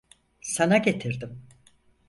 Sana 0.41 0.77
getirdim. 0.77 1.41